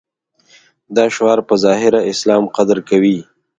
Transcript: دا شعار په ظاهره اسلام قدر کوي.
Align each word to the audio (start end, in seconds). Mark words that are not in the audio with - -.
دا 0.95 1.05
شعار 1.15 1.39
په 1.47 1.55
ظاهره 1.63 2.01
اسلام 2.11 2.43
قدر 2.55 2.77
کوي. 2.89 3.17